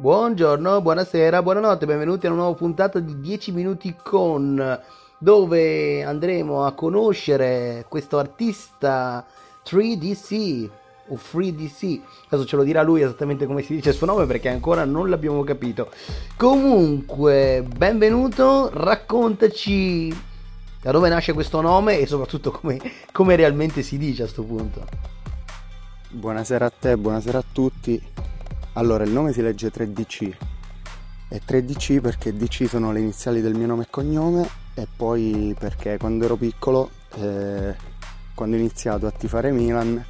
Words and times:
Buongiorno, 0.00 0.80
buonasera, 0.80 1.42
buonanotte, 1.42 1.84
benvenuti 1.84 2.26
a 2.26 2.30
una 2.30 2.40
nuova 2.40 2.56
puntata 2.56 3.00
di 3.00 3.20
10 3.20 3.52
minuti 3.52 3.94
con 4.02 4.80
dove 5.18 6.02
andremo 6.02 6.64
a 6.64 6.72
conoscere 6.72 7.84
questo 7.86 8.16
artista 8.16 9.26
3DC 9.62 10.70
o 11.08 11.14
3DC. 11.16 12.00
Adesso 12.30 12.48
ce 12.48 12.56
lo 12.56 12.62
dirà 12.62 12.80
lui 12.80 13.02
esattamente 13.02 13.44
come 13.44 13.60
si 13.60 13.74
dice 13.74 13.90
il 13.90 13.94
suo 13.94 14.06
nome 14.06 14.24
perché 14.24 14.48
ancora 14.48 14.86
non 14.86 15.10
l'abbiamo 15.10 15.44
capito. 15.44 15.90
Comunque, 16.34 17.62
benvenuto, 17.76 18.70
raccontaci 18.72 20.18
da 20.80 20.92
dove 20.92 21.10
nasce 21.10 21.34
questo 21.34 21.60
nome 21.60 21.98
e 21.98 22.06
soprattutto 22.06 22.50
come, 22.50 22.80
come 23.12 23.36
realmente 23.36 23.82
si 23.82 23.98
dice 23.98 24.22
a 24.22 24.24
questo 24.24 24.44
punto. 24.44 24.82
Buonasera 26.08 26.64
a 26.64 26.70
te, 26.70 26.96
buonasera 26.96 27.36
a 27.36 27.44
tutti. 27.52 28.02
Allora, 28.74 29.02
il 29.02 29.10
nome 29.10 29.32
si 29.32 29.42
legge 29.42 29.72
3DC. 29.72 30.36
E 31.28 31.40
3DC 31.44 32.00
perché 32.00 32.32
DC 32.36 32.68
sono 32.68 32.92
le 32.92 33.00
iniziali 33.00 33.40
del 33.40 33.54
mio 33.54 33.66
nome 33.66 33.84
e 33.84 33.86
cognome 33.90 34.48
e 34.74 34.86
poi 34.94 35.54
perché 35.58 35.96
quando 35.98 36.24
ero 36.24 36.36
piccolo, 36.36 36.90
eh, 37.16 37.74
quando 38.34 38.56
ho 38.56 38.58
iniziato 38.58 39.06
a 39.06 39.10
tifare 39.10 39.50
Milan, 39.50 40.04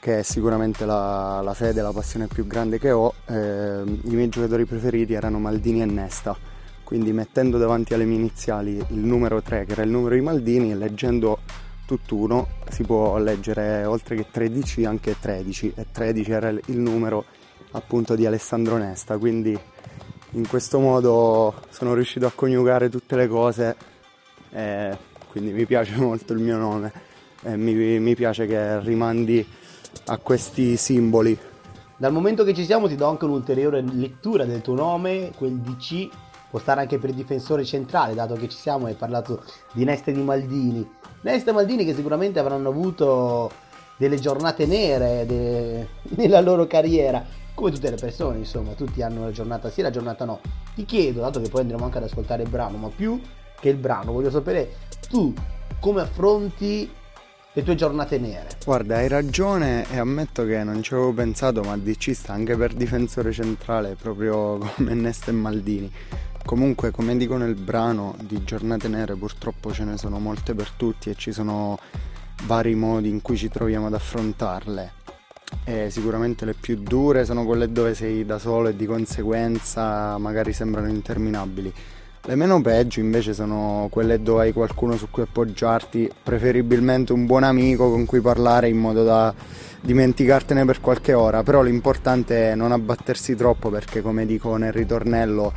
che 0.00 0.18
è 0.20 0.22
sicuramente 0.22 0.86
la, 0.86 1.40
la 1.42 1.52
fede, 1.52 1.82
la 1.82 1.92
passione 1.92 2.26
più 2.26 2.46
grande 2.46 2.78
che 2.78 2.90
ho, 2.90 3.12
eh, 3.26 3.82
i 3.84 4.14
miei 4.14 4.28
giocatori 4.30 4.64
preferiti 4.64 5.12
erano 5.12 5.38
Maldini 5.38 5.82
e 5.82 5.86
Nesta. 5.86 6.36
Quindi 6.84 7.12
mettendo 7.12 7.58
davanti 7.58 7.92
alle 7.92 8.04
mie 8.04 8.16
iniziali 8.16 8.76
il 8.76 8.98
numero 8.98 9.42
3, 9.42 9.66
che 9.66 9.72
era 9.72 9.82
il 9.82 9.90
numero 9.90 10.14
di 10.14 10.20
Maldini, 10.22 10.72
e 10.72 10.74
leggendo 10.74 11.38
tutt'uno, 11.86 12.48
si 12.70 12.82
può 12.82 13.18
leggere 13.18 13.84
oltre 13.84 14.16
che 14.16 14.26
13 14.30 14.84
anche 14.86 15.16
13 15.18 15.72
e 15.74 15.86
13 15.90 16.30
era 16.30 16.48
il 16.48 16.78
numero 16.78 17.24
appunto 17.74 18.14
di 18.14 18.26
Alessandro 18.26 18.76
Nesta, 18.76 19.18
quindi 19.18 19.58
in 20.32 20.48
questo 20.48 20.78
modo 20.80 21.54
sono 21.70 21.94
riuscito 21.94 22.26
a 22.26 22.32
coniugare 22.34 22.88
tutte 22.88 23.14
le 23.16 23.28
cose 23.28 23.76
e 24.50 24.96
quindi 25.30 25.52
mi 25.52 25.66
piace 25.66 25.94
molto 26.00 26.32
il 26.32 26.40
mio 26.40 26.56
nome 26.56 26.92
e 27.42 27.56
mi, 27.56 27.74
mi 27.98 28.14
piace 28.14 28.46
che 28.46 28.80
rimandi 28.80 29.46
a 30.06 30.18
questi 30.18 30.76
simboli. 30.76 31.38
Dal 31.96 32.12
momento 32.12 32.42
che 32.44 32.54
ci 32.54 32.64
siamo 32.64 32.88
ti 32.88 32.96
do 32.96 33.06
anche 33.06 33.24
un'ulteriore 33.24 33.80
lettura 33.80 34.44
del 34.44 34.62
tuo 34.62 34.74
nome, 34.74 35.30
quel 35.36 35.58
DC 35.58 36.08
può 36.50 36.58
stare 36.58 36.80
anche 36.80 36.98
per 36.98 37.12
difensore 37.12 37.64
centrale, 37.64 38.14
dato 38.14 38.34
che 38.34 38.48
ci 38.48 38.56
siamo 38.56 38.86
e 38.86 38.90
hai 38.90 38.96
parlato 38.96 39.42
di 39.72 39.84
Nesta 39.84 40.10
e 40.10 40.14
di 40.14 40.22
Maldini. 40.22 40.88
Nesta 41.22 41.50
e 41.50 41.54
Maldini 41.54 41.84
che 41.84 41.94
sicuramente 41.94 42.38
avranno 42.38 42.68
avuto 42.68 43.50
delle 43.96 44.18
giornate 44.18 44.66
nere 44.66 45.24
de... 45.26 45.88
nella 46.16 46.40
loro 46.40 46.66
carriera, 46.66 47.24
come 47.54 47.70
tutte 47.70 47.90
le 47.90 47.96
persone, 47.96 48.38
insomma, 48.38 48.72
tutti 48.72 49.00
hanno 49.00 49.24
la 49.24 49.30
giornata 49.30 49.70
sì 49.70 49.80
e 49.80 49.84
la 49.84 49.90
giornata 49.90 50.24
no. 50.24 50.40
Ti 50.74 50.84
chiedo, 50.84 51.20
dato 51.20 51.40
che 51.40 51.48
poi 51.48 51.62
andremo 51.62 51.84
anche 51.84 51.98
ad 51.98 52.04
ascoltare 52.04 52.42
il 52.42 52.48
brano, 52.48 52.76
ma 52.76 52.88
più 52.88 53.20
che 53.60 53.68
il 53.68 53.76
brano, 53.76 54.12
voglio 54.12 54.30
sapere 54.30 54.76
tu 55.08 55.32
come 55.78 56.00
affronti 56.00 56.90
le 57.52 57.62
tue 57.62 57.76
giornate 57.76 58.18
nere. 58.18 58.48
Guarda, 58.64 58.96
hai 58.96 59.06
ragione 59.06 59.88
e 59.88 59.98
ammetto 59.98 60.44
che 60.44 60.64
non 60.64 60.82
ci 60.82 60.94
avevo 60.94 61.12
pensato, 61.12 61.62
ma 61.62 61.76
DC 61.76 62.12
sta 62.12 62.32
anche 62.32 62.56
per 62.56 62.74
difensore 62.74 63.30
centrale, 63.30 63.94
proprio 63.94 64.58
come 64.58 64.94
Nesta 64.94 65.30
e 65.30 65.34
Maldini. 65.34 65.92
Comunque, 66.44 66.90
come 66.90 67.16
dico 67.16 67.36
nel 67.36 67.54
brano, 67.54 68.16
di 68.20 68.42
giornate 68.42 68.88
nere 68.88 69.14
purtroppo 69.14 69.72
ce 69.72 69.84
ne 69.84 69.96
sono 69.96 70.18
molte 70.18 70.54
per 70.54 70.70
tutti 70.70 71.08
e 71.08 71.14
ci 71.14 71.32
sono 71.32 71.78
vari 72.42 72.74
modi 72.74 73.08
in 73.08 73.22
cui 73.22 73.36
ci 73.36 73.48
troviamo 73.48 73.86
ad 73.86 73.94
affrontarle 73.94 75.02
e 75.64 75.90
sicuramente 75.90 76.44
le 76.44 76.54
più 76.58 76.76
dure 76.76 77.24
sono 77.24 77.44
quelle 77.44 77.70
dove 77.70 77.94
sei 77.94 78.26
da 78.26 78.38
solo 78.38 78.68
e 78.68 78.76
di 78.76 78.86
conseguenza 78.86 80.18
magari 80.18 80.52
sembrano 80.52 80.88
interminabili. 80.88 81.72
Le 82.26 82.34
meno 82.36 82.60
peggio 82.62 83.00
invece 83.00 83.34
sono 83.34 83.88
quelle 83.90 84.22
dove 84.22 84.44
hai 84.44 84.52
qualcuno 84.52 84.96
su 84.96 85.08
cui 85.10 85.24
appoggiarti, 85.24 86.10
preferibilmente 86.22 87.12
un 87.12 87.26
buon 87.26 87.42
amico 87.42 87.90
con 87.90 88.06
cui 88.06 88.20
parlare 88.20 88.68
in 88.68 88.78
modo 88.78 89.04
da 89.04 89.34
dimenticartene 89.80 90.64
per 90.64 90.80
qualche 90.80 91.12
ora, 91.12 91.42
però 91.42 91.60
l'importante 91.60 92.52
è 92.52 92.54
non 92.54 92.72
abbattersi 92.72 93.36
troppo 93.36 93.68
perché 93.68 94.00
come 94.00 94.24
dico 94.24 94.56
nel 94.56 94.72
ritornello 94.72 95.52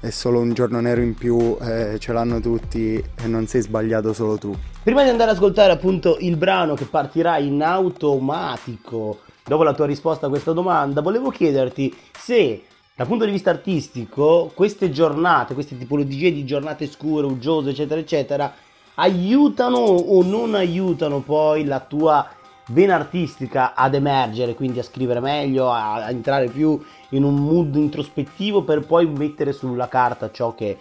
è 0.00 0.10
solo 0.10 0.40
un 0.40 0.52
giorno 0.54 0.80
nero 0.80 1.00
in 1.00 1.14
più, 1.14 1.56
eh, 1.60 1.96
ce 2.00 2.12
l'hanno 2.12 2.40
tutti 2.40 2.96
e 2.96 3.26
non 3.26 3.46
sei 3.46 3.62
sbagliato 3.62 4.12
solo 4.12 4.36
tu. 4.38 4.52
Prima 4.82 5.04
di 5.04 5.10
andare 5.10 5.30
ad 5.30 5.36
ascoltare 5.36 5.72
appunto 5.72 6.16
il 6.20 6.36
brano 6.36 6.74
che 6.74 6.84
partirà 6.84 7.38
in 7.38 7.62
automatico 7.62 9.20
dopo 9.48 9.62
la 9.64 9.72
tua 9.72 9.86
risposta 9.86 10.26
a 10.26 10.28
questa 10.28 10.52
domanda, 10.52 11.00
volevo 11.00 11.30
chiederti 11.30 11.96
se 12.16 12.62
dal 12.94 13.06
punto 13.06 13.24
di 13.24 13.30
vista 13.30 13.50
artistico 13.50 14.50
queste 14.54 14.90
giornate, 14.90 15.54
queste 15.54 15.78
tipologie 15.78 16.32
di 16.32 16.44
giornate 16.44 16.86
scure, 16.86 17.26
uggiose, 17.26 17.70
eccetera, 17.70 18.00
eccetera, 18.00 18.54
aiutano 18.96 19.78
o 19.78 20.22
non 20.22 20.54
aiutano 20.54 21.20
poi 21.20 21.64
la 21.64 21.80
tua 21.80 22.28
vena 22.70 22.96
artistica 22.96 23.74
ad 23.74 23.94
emergere, 23.94 24.54
quindi 24.54 24.80
a 24.80 24.82
scrivere 24.82 25.20
meglio, 25.20 25.70
a, 25.70 25.94
a 25.94 26.10
entrare 26.10 26.48
più 26.48 26.78
in 27.10 27.22
un 27.22 27.36
mood 27.36 27.74
introspettivo 27.76 28.62
per 28.62 28.84
poi 28.84 29.06
mettere 29.06 29.52
sulla 29.52 29.88
carta 29.88 30.30
ciò 30.30 30.54
che, 30.54 30.76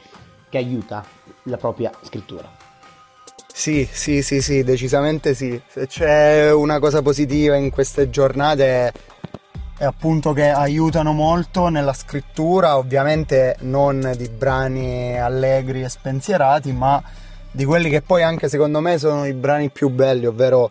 che 0.50 0.58
aiuta 0.58 1.06
la 1.44 1.58
propria 1.58 1.92
scrittura. 2.02 2.67
Sì, 3.58 3.90
sì, 3.92 4.22
sì, 4.22 4.40
sì, 4.40 4.64
decisamente 4.64 5.34
sì. 5.34 5.60
Se 5.68 5.88
c'è 5.88 6.54
una 6.54 6.78
cosa 6.78 7.02
positiva 7.02 7.56
in 7.56 7.72
queste 7.72 8.12
giornate 8.12 8.94
è 9.80 9.84
appunto 9.84 10.32
che 10.32 10.48
aiutano 10.48 11.12
molto 11.12 11.68
nella 11.70 11.94
scrittura, 11.94 12.78
ovviamente 12.78 13.56
non 13.62 14.14
di 14.16 14.30
brani 14.30 15.20
allegri 15.20 15.82
e 15.82 15.90
spensierati, 15.90 16.72
ma 16.72 17.02
di 17.50 17.66
quelli 17.66 17.90
che 17.90 18.04
poi 18.04 18.22
anche 18.22 18.48
secondo 18.48 18.80
me 18.80 19.00
sono 19.00 19.26
i 19.26 19.34
brani 19.34 19.72
più 19.72 19.90
belli, 19.90 20.28
ovvero 20.28 20.70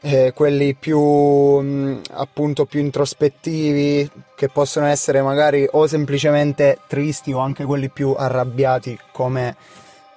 eh, 0.00 0.32
quelli 0.34 0.74
più 0.74 0.98
mh, 1.00 2.00
appunto 2.14 2.64
più 2.66 2.80
introspettivi 2.80 4.10
che 4.34 4.48
possono 4.48 4.86
essere 4.86 5.22
magari 5.22 5.64
o 5.70 5.86
semplicemente 5.86 6.78
tristi 6.88 7.32
o 7.32 7.38
anche 7.38 7.62
quelli 7.64 7.88
più 7.88 8.16
arrabbiati 8.18 8.98
come 9.12 9.54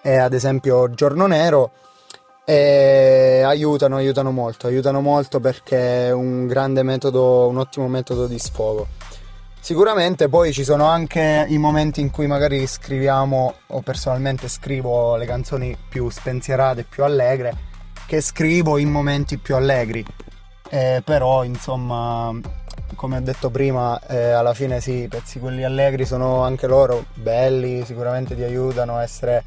è 0.07 0.15
ad 0.15 0.31
esempio 0.31 0.89
Giorno 0.89 1.27
Nero 1.27 1.71
e 2.45 3.41
aiutano, 3.45 3.97
aiutano 3.97 4.31
molto, 4.31 4.67
aiutano 4.67 5.01
molto 5.01 5.41
perché 5.41 6.07
è 6.07 6.11
un 6.13 6.47
grande 6.47 6.81
metodo, 6.81 7.45
un 7.49 7.57
ottimo 7.57 7.89
metodo 7.89 8.25
di 8.25 8.39
sfogo. 8.39 8.87
Sicuramente 9.59 10.29
poi 10.29 10.53
ci 10.53 10.63
sono 10.63 10.85
anche 10.85 11.45
i 11.49 11.57
momenti 11.57 11.99
in 11.99 12.09
cui 12.09 12.25
magari 12.25 12.65
scriviamo 12.65 13.53
o 13.67 13.81
personalmente 13.81 14.47
scrivo 14.47 15.17
le 15.17 15.25
canzoni 15.25 15.75
più 15.89 16.09
spensierate, 16.09 16.85
più 16.87 17.03
allegre, 17.03 17.53
che 18.05 18.21
scrivo 18.21 18.77
in 18.77 18.89
momenti 18.89 19.37
più 19.37 19.55
allegri. 19.55 20.05
Eh, 20.69 21.01
però 21.03 21.43
insomma, 21.43 22.33
come 22.95 23.17
ho 23.17 23.21
detto 23.21 23.49
prima, 23.49 23.99
eh, 24.07 24.29
alla 24.29 24.53
fine 24.53 24.79
sì, 24.79 25.03
i 25.03 25.07
pezzi 25.09 25.39
quelli 25.39 25.65
allegri 25.65 26.05
sono 26.05 26.43
anche 26.43 26.65
loro 26.65 27.07
belli, 27.15 27.83
sicuramente 27.83 28.35
ti 28.35 28.43
aiutano 28.43 28.95
a 28.95 29.03
essere 29.03 29.43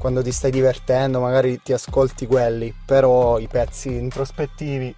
quando 0.00 0.22
ti 0.22 0.32
stai 0.32 0.50
divertendo, 0.50 1.20
magari 1.20 1.60
ti 1.62 1.74
ascolti 1.74 2.26
quelli, 2.26 2.74
però 2.86 3.38
i 3.38 3.46
pezzi 3.46 3.94
introspettivi 3.94 4.96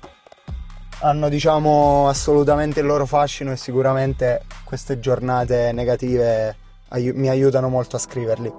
hanno 1.01 1.29
diciamo 1.29 2.09
assolutamente 2.09 2.79
il 2.79 2.87
loro 2.87 3.05
fascino 3.05 3.51
e 3.51 3.57
sicuramente 3.57 4.43
queste 4.63 5.01
giornate 5.01 5.73
negative 5.73 6.57
ai- 6.91 7.13
mi 7.13 7.29
aiutano 7.29 7.69
molto 7.69 7.97
a 7.97 7.99
scriverli. 7.99 8.53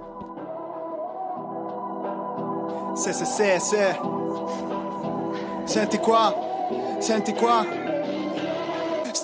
Se 2.94 3.12
se 3.14 3.24
se 3.24 3.58
se 3.58 3.98
Senti 5.64 5.96
qua, 5.96 6.34
senti 6.98 7.32
qua 7.32 7.83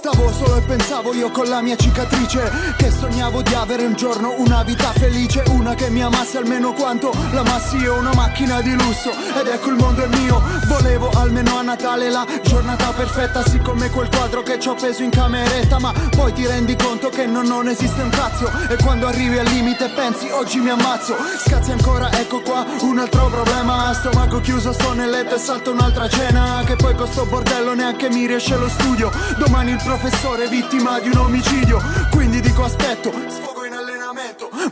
Stavo 0.02 0.32
solo 0.32 0.56
e 0.56 0.62
pensavo 0.62 1.12
io 1.12 1.30
con 1.30 1.46
la 1.46 1.60
mia 1.60 1.76
cicatrice 1.76 2.50
Che 2.78 2.90
sognavo 2.90 3.42
di 3.42 3.52
avere 3.52 3.84
un 3.84 3.92
giorno 3.92 4.32
una 4.38 4.62
vita 4.62 4.92
felice 4.92 5.42
Una 5.48 5.74
che 5.74 5.90
mi 5.90 6.02
amasse 6.02 6.38
almeno 6.38 6.72
quanto 6.72 7.12
l'amassi 7.32 7.76
io 7.76 7.98
Una 7.98 8.14
macchina 8.14 8.62
di 8.62 8.72
lusso 8.72 9.10
ed 9.10 9.46
ecco 9.46 9.68
il 9.68 9.76
mondo 9.76 10.02
è 10.02 10.06
mio. 10.16 10.42
Volevo 10.68 11.10
almeno 11.10 11.58
a 11.58 11.60
Natale 11.60 12.08
la 12.08 12.26
giornata 12.42 12.92
perfetta 12.92 13.44
Sì 13.46 13.58
come 13.58 13.90
quel 13.90 14.08
quadro 14.08 14.42
che 14.42 14.58
ci 14.58 14.68
ho 14.68 14.74
preso 14.74 15.02
in 15.02 15.10
cameretta 15.10 15.78
Ma 15.78 15.92
poi 16.16 16.32
ti 16.32 16.46
rendi 16.46 16.74
conto 16.76 17.10
che 17.10 17.26
non, 17.26 17.44
non 17.44 17.68
esiste 17.68 18.00
un 18.00 18.08
cazzo 18.08 18.50
E 18.70 18.76
quando 18.82 19.06
arrivi 19.06 19.36
al 19.36 19.48
limite 19.48 19.90
pensi 19.90 20.30
oggi 20.30 20.60
mi 20.60 20.70
ammazzo. 20.70 21.14
Scazzi 21.44 21.72
ancora 21.72 22.10
ecco 22.18 22.40
qua 22.40 22.64
un 22.80 22.98
altro 23.00 23.26
problema 23.26 23.92
Stomaco 23.92 24.40
chiuso 24.40 24.72
sto 24.72 24.94
nel 24.94 25.10
letto 25.10 25.34
e 25.34 25.38
salto 25.38 25.72
un'altra 25.72 26.08
cena 26.08 26.62
Che 26.64 26.76
poi 26.76 26.94
con 26.94 27.06
sto 27.06 27.26
bordello 27.26 27.74
neanche 27.74 28.08
mi 28.08 28.26
riesce 28.26 28.56
lo 28.56 28.68
studio. 28.70 29.10
Domani 29.36 29.72
il 29.72 29.88
professore 29.96 30.46
vittima 30.46 31.00
di 31.00 31.08
un 31.08 31.16
omicidio. 31.16 31.80
Quindi 32.10 32.40
dico 32.40 32.62
aspetto, 32.62 33.10
sfogo 33.26 33.59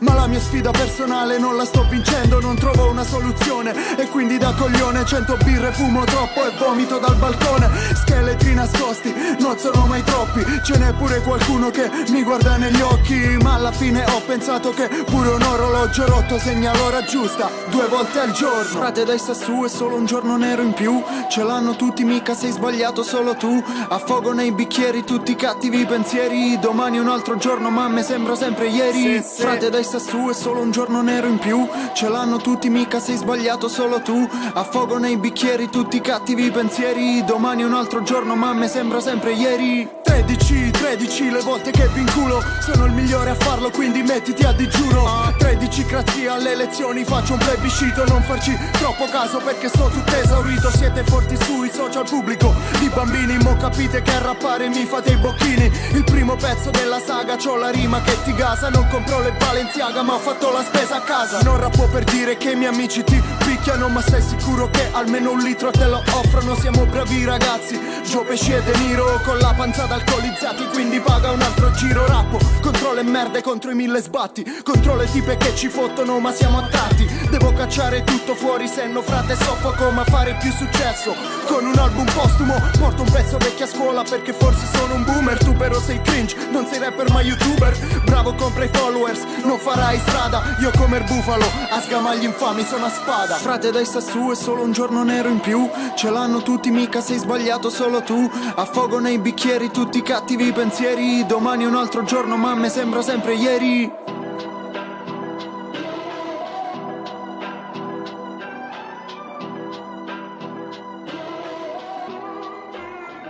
Ma 0.00 0.14
la 0.14 0.26
mia 0.26 0.40
sfida 0.40 0.70
personale 0.70 1.38
non 1.38 1.56
la 1.56 1.64
sto 1.64 1.84
vincendo 1.88 2.40
Non 2.40 2.56
trovo 2.56 2.90
una 2.90 3.04
soluzione. 3.04 3.96
E 3.96 4.08
quindi 4.08 4.38
da 4.38 4.54
coglione 4.54 5.04
cento 5.04 5.36
birre 5.44 5.72
fumo 5.72 6.04
troppo 6.04 6.44
E 6.46 6.52
vomito 6.58 6.98
dal 6.98 7.16
balcone. 7.16 7.68
Scheletri 7.94 8.54
nascosti 8.54 9.12
non 9.40 9.58
sono 9.58 9.86
mai 9.86 10.02
troppi. 10.04 10.44
Ce 10.62 10.76
n'è 10.76 10.92
pure 10.94 11.20
qualcuno 11.22 11.70
che 11.70 11.90
mi 12.10 12.22
guarda 12.22 12.56
negli 12.56 12.80
occhi. 12.80 13.36
Ma 13.42 13.54
alla 13.54 13.72
fine 13.72 14.04
ho 14.04 14.20
pensato 14.26 14.70
che 14.70 14.88
pure 15.06 15.30
un 15.30 15.42
orologio 15.42 16.06
rotto 16.06 16.38
segna 16.38 16.74
l'ora 16.76 17.02
giusta 17.02 17.50
Due 17.70 17.86
volte 17.88 18.20
al 18.20 18.32
giorno. 18.32 18.78
Frate 18.78 19.04
dai 19.04 19.18
su 19.18 19.62
è 19.64 19.68
solo 19.68 19.96
un 19.96 20.06
giorno 20.06 20.36
nero 20.36 20.62
in 20.62 20.72
più. 20.72 21.02
Ce 21.28 21.42
l'hanno 21.42 21.76
tutti 21.76 22.04
mica 22.04 22.34
sei 22.34 22.50
sbagliato 22.50 23.02
solo 23.02 23.34
tu. 23.36 23.62
Affogo 23.88 24.32
nei 24.32 24.52
bicchieri 24.52 25.04
tutti 25.04 25.32
i 25.32 25.36
cattivi 25.36 25.84
pensieri. 25.86 26.58
Domani 26.58 26.98
un 26.98 27.08
altro 27.08 27.36
giorno 27.36 27.70
ma 27.70 27.88
me 27.88 28.02
sembra 28.02 28.34
sempre 28.34 28.68
ieri. 28.68 29.22
Frate 29.22 29.70
dai 29.70 29.84
sta 29.88 29.98
su 29.98 30.28
è 30.28 30.34
solo 30.34 30.60
un 30.60 30.70
giorno 30.70 31.00
nero 31.00 31.26
in 31.28 31.38
più. 31.38 31.66
Ce 31.94 32.10
l'hanno 32.10 32.36
tutti 32.36 32.68
mica 32.68 33.00
sei 33.00 33.16
sbagliato 33.16 33.68
solo 33.68 34.02
tu. 34.02 34.28
Affogo 34.52 34.98
nei 34.98 35.16
bicchieri 35.16 35.70
tutti 35.70 35.96
i 35.96 36.00
cattivi 36.02 36.50
pensieri. 36.50 37.24
Domani 37.24 37.64
un 37.64 37.72
altro 37.72 38.02
giorno 38.02 38.36
ma 38.36 38.52
me 38.52 38.68
sembra 38.68 39.00
sempre 39.00 39.32
ieri 39.32 39.88
13, 40.24 40.70
13 40.72 41.30
le 41.30 41.40
volte 41.40 41.70
che 41.70 41.86
vinculo 41.88 42.42
Sono 42.60 42.86
il 42.86 42.92
migliore 42.92 43.30
a 43.30 43.34
farlo 43.36 43.70
quindi 43.70 44.02
mettiti 44.02 44.42
a 44.42 44.52
digiuro 44.52 45.08
13 45.38 45.84
grazie 45.86 46.28
alle 46.28 46.52
elezioni 46.52 47.04
faccio 47.04 47.32
un 47.32 47.38
plebiscito. 47.38 48.04
Non 48.06 48.22
farci 48.22 48.56
troppo 48.72 49.06
caso 49.06 49.38
perché 49.38 49.68
sto 49.68 49.88
tutto 49.88 50.14
esaurito. 50.14 50.70
Siete 50.70 51.04
forti 51.04 51.36
sui 51.42 51.70
social 51.72 52.04
pubblico. 52.04 52.54
Di 52.78 52.88
bambini 52.88 53.38
mo 53.38 53.56
capite 53.56 54.02
che 54.02 54.10
a 54.10 54.18
rappare 54.18 54.68
mi 54.68 54.84
fate 54.84 55.12
i 55.12 55.16
bocchini. 55.16 55.70
Il 55.92 56.04
primo 56.04 56.36
pezzo 56.36 56.70
della 56.70 57.00
saga 57.00 57.36
c'ho 57.36 57.56
la 57.56 57.70
rima 57.70 58.02
che 58.02 58.16
ti 58.24 58.34
gasa. 58.34 58.68
Non 58.68 58.86
compro 58.88 59.20
le 59.20 59.32
Balenciaga 59.32 60.02
ma 60.02 60.14
ho 60.14 60.18
fatto 60.18 60.52
la 60.52 60.62
spesa 60.62 60.96
a 60.96 61.00
casa. 61.00 61.40
Non 61.42 61.58
rappo 61.58 61.86
per 61.88 62.04
dire 62.04 62.36
che 62.36 62.52
i 62.52 62.56
miei 62.56 62.72
amici 62.72 63.02
ti 63.04 63.22
picchiano 63.44 63.88
Ma 63.88 64.02
sei 64.02 64.20
sicuro 64.22 64.68
che 64.70 64.88
almeno 64.92 65.32
un 65.32 65.38
litro 65.38 65.70
te 65.70 65.86
lo 65.86 66.02
offrono. 66.12 66.54
Siamo 66.56 66.84
bravi 66.84 67.24
ragazzi 67.24 67.78
Gio 68.04 68.24
Pesci 68.24 68.52
e 68.52 68.62
De 68.62 68.76
Niro 68.78 69.20
con 69.24 69.38
la 69.38 69.54
panza 69.56 69.86
d'alcolizzati 70.08 70.66
Quindi 70.68 71.00
paga 71.00 71.30
un 71.30 71.42
altro 71.42 71.70
giro 71.72 72.06
rappo. 72.06 72.38
Contro 72.60 72.92
le 72.92 73.02
merde 73.02 73.42
contro 73.42 73.70
i 73.70 73.74
mille 73.74 74.00
sbatti. 74.00 74.44
Contro 74.62 74.96
le 74.96 75.06
tipe 75.10 75.36
che 75.36 75.54
ci 75.54 75.68
fottono 75.68 76.18
ma 76.18 76.32
siamo 76.32 76.58
attratti. 76.58 77.06
Devo 77.30 77.52
cacciare 77.52 78.04
tutto 78.04 78.34
fuori 78.34 78.66
senno 78.66 79.02
frate 79.02 79.36
soffoco 79.36 79.90
ma 79.90 80.04
fare 80.04 80.36
più 80.40 80.50
successo. 80.50 81.14
Con 81.46 81.64
un 81.64 81.76
album 81.76 82.06
postumo 82.12 82.54
porto 82.78 83.02
un 83.02 83.10
pezzo 83.10 83.38
vecchia 83.38 83.66
scuola 83.66 84.02
perché 84.02 84.32
forse 84.32 84.66
sono 84.76 84.94
un 84.94 85.04
boomer. 85.04 85.38
Tu 85.38 85.54
però 85.54 85.78
sei 85.80 86.00
cringe, 86.02 86.36
non 86.50 86.66
sei 86.66 86.78
rapper 86.78 87.10
ma 87.10 87.20
youtuber. 87.20 87.76
Bravo 88.04 88.34
compra 88.34 88.64
i 88.64 88.68
followers, 88.72 89.24
non 89.44 89.58
farai 89.58 89.98
strada. 90.00 90.42
Io 90.60 90.70
come 90.76 90.98
il 90.98 91.04
bufalo, 91.04 91.46
a 91.70 91.80
sgamagli 91.80 92.24
infami 92.24 92.64
sono 92.64 92.86
a 92.86 92.90
spada. 92.90 93.34
Frate 93.34 93.70
dai 93.70 93.86
su 93.86 94.30
è 94.30 94.34
solo 94.34 94.62
un 94.62 94.72
giorno 94.72 95.02
nero 95.02 95.28
in 95.28 95.40
più. 95.40 95.68
Ce 95.94 96.10
l'hanno 96.10 96.42
tutti 96.42 96.70
mica 96.70 97.00
sei 97.00 97.18
sbagliato 97.18 97.70
solo 97.70 98.02
tu. 98.02 98.30
Affogo 98.54 98.98
nei 98.98 99.18
bicchieri 99.18 99.70
tutti 99.70 99.97
i 99.98 100.02
cattivi 100.02 100.52
pensieri 100.52 101.26
Domani 101.26 101.64
un 101.64 101.74
altro 101.74 102.04
giorno 102.04 102.36
ma 102.36 102.54
me 102.54 102.68
sembra 102.68 103.02
sempre 103.02 103.34
ieri 103.34 103.90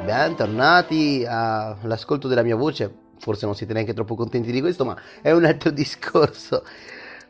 bentornati 0.05 1.25
all'ascolto 1.27 2.29
della 2.29 2.43
mia 2.43 2.57
voce. 2.57 2.91
Forse 3.19 3.45
non 3.45 3.55
siete 3.55 3.75
neanche 3.75 3.93
troppo 3.93 4.15
contenti 4.15 4.51
di 4.51 4.63
questo, 4.63 4.87
ma 4.87 4.97
è 5.21 5.33
un 5.33 5.45
altro 5.45 5.69
discorso. 5.71 6.65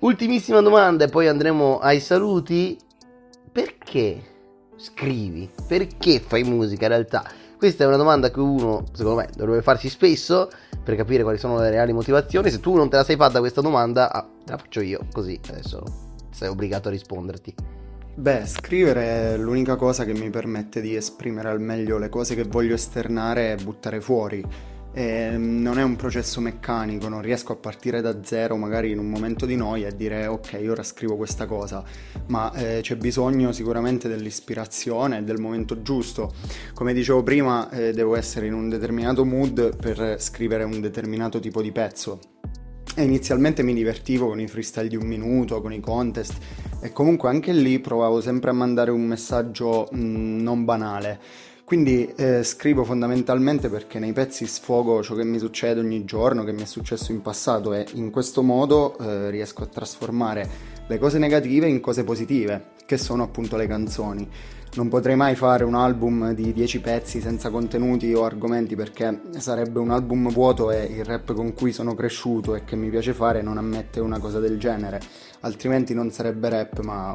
Ultimissima 0.01 0.61
domanda 0.61 1.05
e 1.05 1.09
poi 1.09 1.27
andremo 1.27 1.81
ai 1.81 1.99
saluti. 1.99 2.79
Perché 3.51 4.23
scrivi? 4.77 5.51
Perché 5.67 6.21
fai 6.21 6.45
musica 6.45 6.85
in 6.85 6.91
realtà? 6.91 7.48
Questa 7.59 7.83
è 7.83 7.89
una 7.89 7.97
domanda 7.97 8.31
che 8.31 8.39
uno, 8.39 8.85
secondo 8.93 9.19
me, 9.19 9.29
dovrebbe 9.35 9.63
farsi 9.63 9.89
spesso 9.89 10.49
per 10.81 10.95
capire 10.95 11.25
quali 11.25 11.39
sono 11.39 11.59
le 11.59 11.71
reali 11.71 11.93
motivazioni. 11.93 12.51
Se 12.51 12.61
tu 12.61 12.77
non 12.77 12.89
te 12.89 12.95
la 12.95 13.03
sei 13.03 13.17
fatta 13.17 13.41
questa 13.41 13.61
domanda, 13.61 14.13
ah, 14.13 14.23
te 14.45 14.53
la 14.53 14.59
faccio 14.59 14.81
io, 14.81 15.01
così 15.13 15.41
adesso 15.49 15.83
sei 16.31 16.47
obbligato 16.47 16.87
a 16.87 16.93
risponderti. 16.93 17.53
Beh, 18.15 18.47
scrivere 18.47 19.33
è 19.33 19.37
l'unica 19.37 19.75
cosa 19.75 20.05
che 20.05 20.13
mi 20.13 20.31
permette 20.31 20.81
di 20.81 20.95
esprimere 20.95 21.49
al 21.49 21.61
meglio 21.61 21.99
le 21.99 22.09
cose 22.09 22.37
che 22.37 22.45
voglio 22.45 22.75
esternare 22.75 23.51
e 23.51 23.57
buttare 23.57 24.01
fuori. 24.01 24.45
E 24.99 25.31
mm, 25.31 25.63
non 25.63 25.79
è 25.79 25.85
un 25.85 25.95
processo 25.95 26.41
meccanico, 26.41 27.07
non 27.07 27.23
riesco 27.23 27.53
a 27.53 27.55
partire 27.57 28.01
da 28.01 28.25
zero 28.25 28.57
magari 28.57 28.91
in 28.91 28.99
un 28.99 29.09
momento 29.09 29.47
di 29.47 29.55
noia 29.55 29.87
e 29.87 29.95
dire 29.95 30.27
ok 30.27 30.61
ora 30.69 30.83
scrivo 30.83 31.15
questa 31.15 31.47
cosa, 31.47 31.85
ma 32.27 32.53
eh, 32.55 32.81
c'è 32.83 32.97
bisogno 32.97 33.53
sicuramente 33.53 34.09
dell'ispirazione 34.09 35.19
e 35.19 35.23
del 35.23 35.39
momento 35.39 35.83
giusto. 35.83 36.33
Come 36.75 36.93
dicevo 36.93 37.23
prima 37.23 37.71
eh, 37.71 37.93
devo 37.93 38.17
essere 38.17 38.47
in 38.47 38.55
un 38.55 38.69
determinato 38.69 39.25
mood 39.25 39.77
per 39.77 40.21
scrivere 40.21 40.65
un 40.65 40.81
determinato 40.81 41.39
tipo 41.39 41.63
di 41.63 41.71
pezzo 41.71 42.19
e 42.97 43.05
inizialmente 43.05 43.63
mi 43.63 43.75
divertivo 43.75 44.27
con 44.27 44.41
i 44.41 44.49
freestyle 44.49 44.89
di 44.89 44.97
un 44.97 45.07
minuto, 45.07 45.61
con 45.61 45.73
i 45.73 45.79
contest 45.79 46.37
e 46.81 46.91
comunque 46.91 47.29
anche 47.29 47.53
lì 47.53 47.79
provavo 47.79 48.21
sempre 48.21 48.51
a 48.51 48.53
mandare 48.53 48.91
un 48.91 49.05
messaggio 49.05 49.87
mh, 49.93 49.97
mm, 49.97 50.41
non 50.41 50.65
banale. 50.65 51.21
Quindi 51.69 52.11
eh, 52.17 52.45
scrivo 52.45 52.83
fondamentalmente 52.83 53.69
perché 53.69 53.99
nei 53.99 54.15
pezzi 54.15 54.47
sfogo 54.47 55.03
ciò 55.03 55.15
che 55.15 55.23
mi 55.23 55.39
succede 55.39 55.81
ogni 55.81 56.07
giorno, 56.07 56.43
che 56.43 56.53
mi 56.53 56.63
è 56.63 56.65
successo 56.65 57.13
in 57.13 57.21
passato 57.21 57.75
e 57.75 57.87
in 57.93 58.11
questo 58.11 58.41
modo 58.41 58.97
eh, 58.97 59.29
riesco 59.29 59.65
a 59.65 59.67
trasformare 59.67 60.49
le 60.87 60.99
cose 60.99 61.19
negative 61.19 61.69
in 61.69 61.81
cose 61.81 62.05
positive, 62.05 62.69
che 62.87 62.97
sono 62.97 63.23
appunto 63.23 63.59
le 63.59 63.67
canzoni. 63.67 64.27
Non 64.77 64.89
potrei 64.89 65.15
mai 65.15 65.35
fare 65.35 65.63
un 65.63 65.75
album 65.75 66.33
di 66.33 66.55
10 66.55 66.81
pezzi 66.81 67.21
senza 67.21 67.51
contenuti 67.51 68.15
o 68.15 68.25
argomenti 68.25 68.75
perché 68.75 69.21
sarebbe 69.37 69.79
un 69.79 69.91
album 69.91 70.31
vuoto 70.31 70.71
e 70.71 70.85
il 70.85 71.05
rap 71.05 71.35
con 71.35 71.53
cui 71.53 71.75
sono 71.75 71.95
cresciuto 71.95 72.55
e 72.55 72.65
che 72.65 72.77
mi 72.77 72.89
piace 72.89 73.13
fare 73.13 73.43
non 73.43 73.59
ammette 73.59 74.01
una 74.01 74.19
cosa 74.19 74.41
del 74.41 74.59
genere, 74.59 75.03
altrimenti 75.41 75.93
non 75.93 76.11
sarebbe 76.13 76.49
rap 76.49 76.81
ma 76.81 77.13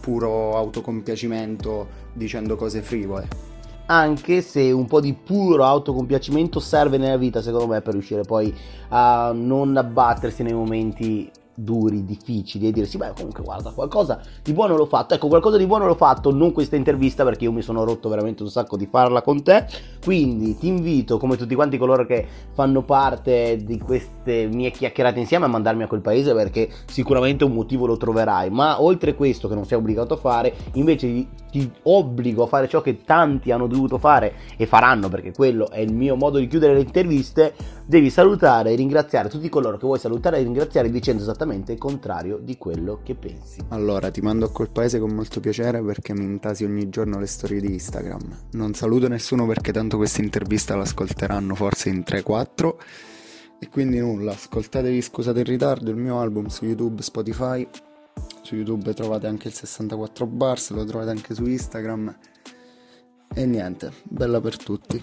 puro 0.00 0.56
autocompiacimento 0.56 2.06
dicendo 2.12 2.54
cose 2.54 2.80
frivole 2.80 3.56
anche 3.90 4.42
se 4.42 4.70
un 4.70 4.86
po' 4.86 5.00
di 5.00 5.14
puro 5.14 5.64
autocompiacimento 5.64 6.60
serve 6.60 6.98
nella 6.98 7.16
vita 7.16 7.40
secondo 7.40 7.66
me 7.66 7.80
per 7.80 7.94
riuscire 7.94 8.22
poi 8.22 8.54
a 8.88 9.32
non 9.34 9.76
abbattersi 9.76 10.42
nei 10.42 10.52
momenti 10.52 11.30
duri, 11.58 12.04
difficili 12.04 12.68
e 12.68 12.72
dirsi 12.72 12.96
beh 12.96 13.12
comunque 13.16 13.42
guarda 13.42 13.70
qualcosa 13.70 14.20
di 14.42 14.52
buono 14.52 14.76
l'ho 14.76 14.86
fatto. 14.86 15.14
Ecco 15.14 15.26
qualcosa 15.28 15.56
di 15.56 15.66
buono 15.66 15.86
l'ho 15.86 15.96
fatto 15.96 16.32
non 16.32 16.52
questa 16.52 16.76
intervista 16.76 17.24
perché 17.24 17.44
io 17.44 17.52
mi 17.52 17.62
sono 17.62 17.84
rotto 17.84 18.08
veramente 18.08 18.42
un 18.42 18.50
sacco 18.50 18.76
di 18.76 18.86
farla 18.86 19.22
con 19.22 19.42
te. 19.42 19.66
Quindi 20.04 20.56
ti 20.56 20.68
invito 20.68 21.18
come 21.18 21.36
tutti 21.36 21.54
quanti 21.54 21.76
coloro 21.76 22.06
che 22.06 22.26
fanno 22.52 22.82
parte 22.82 23.58
di 23.60 23.78
queste 23.78 24.46
mie 24.46 24.70
chiacchierate 24.70 25.18
insieme 25.18 25.46
a 25.46 25.48
mandarmi 25.48 25.82
a 25.82 25.88
quel 25.88 26.00
paese 26.00 26.32
perché 26.32 26.70
sicuramente 26.86 27.44
un 27.44 27.52
motivo 27.52 27.86
lo 27.86 27.96
troverai. 27.96 28.50
Ma 28.50 28.80
oltre 28.80 29.14
questo 29.14 29.48
che 29.48 29.54
non 29.54 29.66
sei 29.66 29.78
obbligato 29.78 30.14
a 30.14 30.18
fare 30.18 30.54
invece 30.74 31.26
ti 31.50 31.70
obbligo 31.84 32.44
a 32.44 32.46
fare 32.46 32.68
ciò 32.68 32.80
che 32.80 33.02
tanti 33.04 33.50
hanno 33.50 33.66
dovuto 33.66 33.98
fare 33.98 34.34
e 34.56 34.66
faranno 34.66 35.08
perché 35.08 35.32
quello 35.32 35.70
è 35.70 35.80
il 35.80 35.92
mio 35.92 36.14
modo 36.14 36.38
di 36.38 36.46
chiudere 36.46 36.74
le 36.74 36.80
interviste. 36.80 37.54
Devi 37.84 38.10
salutare 38.10 38.72
e 38.72 38.76
ringraziare 38.76 39.28
tutti 39.28 39.48
coloro 39.48 39.78
che 39.78 39.86
vuoi 39.86 39.98
salutare 39.98 40.38
e 40.38 40.42
ringraziare 40.42 40.90
dicendo 40.90 41.22
esattamente 41.22 41.47
esattamente 41.48 41.76
contrario 41.76 42.38
di 42.38 42.56
quello 42.56 43.00
che 43.02 43.14
pensi. 43.14 43.60
Allora, 43.68 44.10
ti 44.10 44.20
mando 44.20 44.46
a 44.46 44.50
quel 44.50 44.70
paese 44.70 44.98
con 44.98 45.12
molto 45.12 45.40
piacere 45.40 45.82
perché 45.82 46.12
mi 46.12 46.24
intasi 46.24 46.64
ogni 46.64 46.88
giorno 46.88 47.18
le 47.18 47.26
storie 47.26 47.60
di 47.60 47.72
Instagram. 47.72 48.48
Non 48.52 48.74
saluto 48.74 49.08
nessuno 49.08 49.46
perché 49.46 49.72
tanto 49.72 49.96
questa 49.96 50.20
intervista 50.20 50.76
l'ascolteranno 50.76 51.54
forse 51.54 51.88
in 51.88 52.04
3-4. 52.06 52.74
E 53.60 53.68
quindi 53.68 53.98
nulla, 53.98 54.32
ascoltatevi 54.32 55.02
Scusate 55.02 55.40
il 55.40 55.46
ritardo, 55.46 55.90
il 55.90 55.96
mio 55.96 56.20
album 56.20 56.46
su 56.46 56.64
YouTube, 56.64 57.02
Spotify. 57.02 57.66
Su 58.42 58.54
YouTube 58.54 58.92
trovate 58.94 59.26
anche 59.26 59.48
il 59.48 59.54
64 59.54 60.26
bars, 60.26 60.70
lo 60.70 60.84
trovate 60.84 61.10
anche 61.10 61.34
su 61.34 61.44
Instagram. 61.44 62.16
E 63.34 63.46
niente, 63.46 63.92
bella 64.04 64.40
per 64.40 64.56
tutti. 64.56 65.00